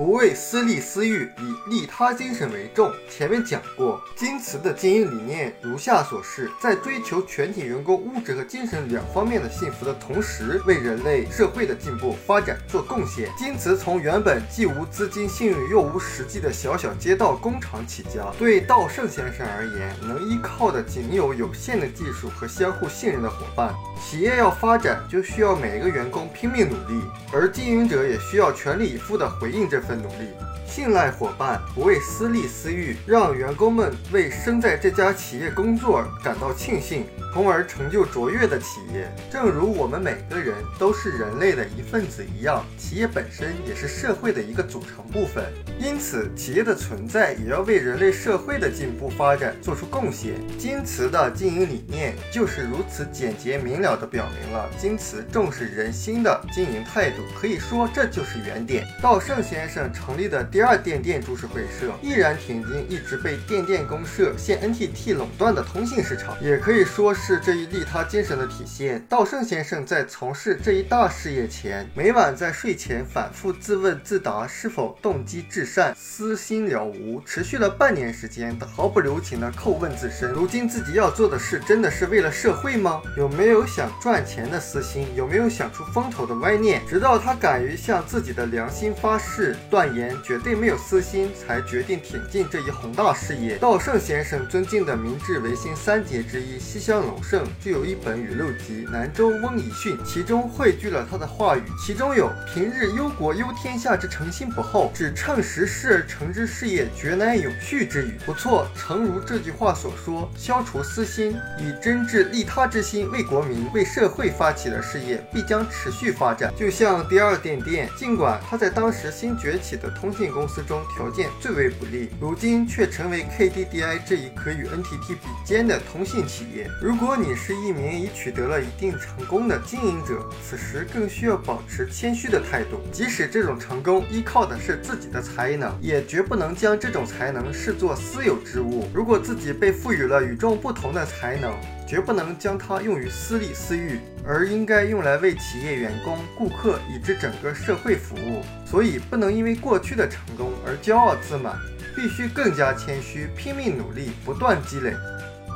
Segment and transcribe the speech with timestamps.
[0.00, 2.90] 不为私利私欲，以利他精神为重。
[3.10, 13.30] 前面讲过，京瓷的经营理念如下所示：在追求全体员工物质和精神两方面的幸福的同时，为人类社会的进步发展做贡献。
[13.36, 23.74] 京瓷从原本既无资金、信誉又无实际的小小街道工厂起家，对稻盛先生而言，能依靠的仅有有限的技术和相互信任的伙伴。
[24.02, 27.02] 企业要发展，就需要每一个员工拼命努力，
[27.34, 30.28] 而经营者也需要全力以赴地回应这份努力。
[30.70, 37.04] 信赖伙伴，不为私利私欲，让员工们为生在这家企业工作感到庆幸。
[37.32, 45.44] 从而成就卓越的企业，正如我们每个人都是人类的一份子一样，企业本身也是社会的一个组成部分。
[45.78, 50.34] 因此，企业的存在也要为人类社会的进步发展做出贡献。
[50.58, 57.22] 京瓷的经营理念就是如此简洁明了地表明了京瓷重视人心的经营态度。
[57.40, 58.84] 可以说，这就是原点。
[59.00, 67.14] 稻盛先生成立的第第二电电株式会社，毅然挺进一直被电电公社现 NTT 垄断的通信市场，也可以说。
[67.14, 69.02] 是这一利他精神的体现。
[69.08, 77.22] 稻盛先生在从事这一大事业前，每晚在睡前反复自问自答，是否动机至善，私心了无。
[77.24, 83.00] 持续了半年时间，他毫不留情地叩问自身：如今自己要做的事，真的是为了社会吗？
[83.16, 85.06] 有没有想赚钱的私心？
[85.16, 86.82] 有没有想出风头的歪念？
[86.86, 93.56] 直到他敢于向自己的良心发誓，断言绝对并没有私心，才决定挺进这一宏大事业。
[93.58, 97.02] 稻盛先生尊敬的明治维新三杰之一西乡。
[97.02, 108.18] 隆盛就有一本语录集《南州翁遗训》，其中汇聚了他的话语，其中有“平日忧国忧天下之诚心不厚，只趁时事而成之事业，绝难永续”之语。
[108.26, 116.52] 不错，诚如这句话所说，消除私心，以真挚利他之心为国民、为社会发起的事业，必将持续发展。
[116.58, 126.66] 就像第二电电，尽管它在当时新崛起的通信公公司中条件最为不利，如今却成为 KDDI 这一可与 NTT 比肩的通信企业。
[126.80, 132.80] 如果你是一名已取得了一定成功的经营者，此时更需要保持谦虚的态度。
[132.90, 138.88] 即使这种成功依靠的是自己的才能，也绝不能将这种才能视作私有之物。
[138.94, 141.52] 如果自己被赋予了与众不同的才能，
[141.86, 148.42] 绝不能将它用于私利私欲，而应该用来为企业员工、顾客以至整个社会服务。
[148.64, 151.56] 所以，不能因为过去的成功而骄傲自满，
[151.96, 154.94] 必须更加谦虚，拼命努力，不断积累。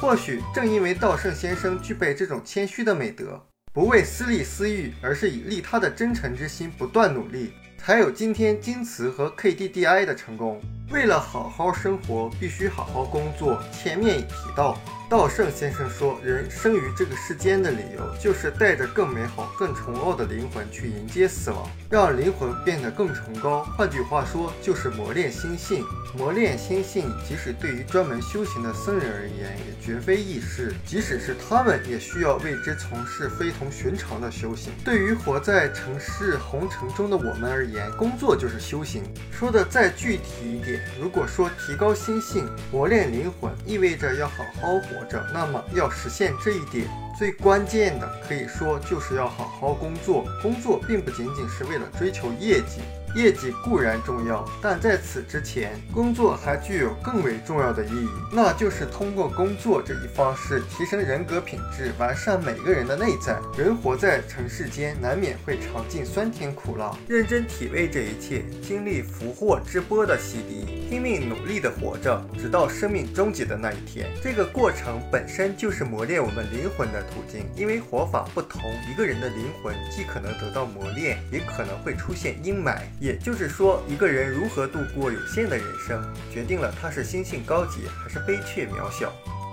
[0.00, 3.40] 或许正因为稻盛先生具备这种谦虚的美德，
[3.72, 10.60] 不为私利私欲，而是以利他的真诚之心不断努力，才有今天京瓷和 KDDI 的成功。
[10.90, 13.62] 为了好好生活，必须好好工作。
[13.72, 14.78] 前面已提到。
[15.08, 23.62] 稻盛先生说：“人生于这个世间的理由，就是带着更美好、更崇高的灵魂去迎接死亡，让灵魂变得更崇高。
[23.78, 25.84] 换句话说，就是磨练心性。
[26.18, 30.74] 磨练心性，即使对于专门修行的僧人而言，也绝非易事。
[30.84, 34.72] 即使是他们，也需要为之从事非同寻常的修行。
[34.84, 39.04] 对于活在城市红尘中的我们而言，工作就是修行。
[39.30, 46.86] 说的再具体一点，如果说提高心性、磨练灵魂，意味着要好好。”活着，那么要实现这一点，
[47.18, 50.24] 最关键的可以说就是要好好工作。
[50.42, 52.80] 工作并不仅仅是为了追求业绩。
[53.16, 63.40] 业绩固然重要，但在此之前，工作还具有更为重要的意义，那就是通过工作这一方式提升人格品质，完善每个人的内在。
[63.56, 74.10] 人活在尘世间，难免会尝尽酸甜苦辣，认真体味这一切，经历福祸之波的洗涤，拼命努力的活着，直到生命终结的那一天。
[74.22, 78.60] 这个过程本身就是磨练我们灵魂的途径，因为活法不同，
[78.90, 82.76] 一个人的灵魂既可能得到磨练，也可能会出现阴霾。
[83.06, 89.12] 也就是说，一个人如何度过有限的人生，决定了他是心性高级还是悲怯渺小。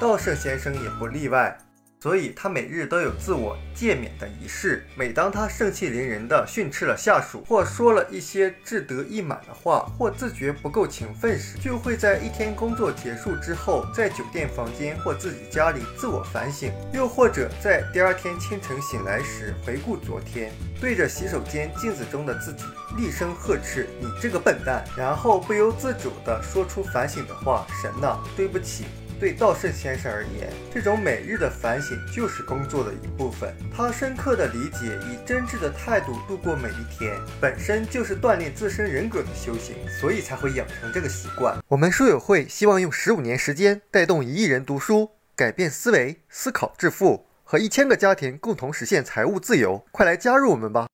[0.00, 1.54] 稻盛先生也不例外。
[2.04, 4.86] 所以他每日都有自我诫勉的仪式。
[4.94, 22.64] 每当他盛气凌人地训斥了下属，或说了一些志得意满的话，或自觉不够勤奋时，就会在一天工作结束之后，在酒店房间或自己家里自我反省；又或者在第二天清晨醒来时，回顾昨天，对着洗手间镜子中的自己
[22.98, 28.84] 厉声呵斥：“你这个笨蛋！”然后不由自主地说出反省的话：“神呐，对不起。”
[29.20, 33.54] 对稻盛先生而言，这种每日的反省就是工作的一部分。
[33.74, 41.56] 他深刻的理解，以真挚的态度度过每一天，本身就是锻炼自身人格的修行，所以才会养成这个习惯。
[41.68, 49.84] 我们书友会希望用十五年时间，带动一亿人读书，改变思维，思考致富，和一千个家庭共同实现财务自由。
[49.90, 50.88] 快来加入我们吧！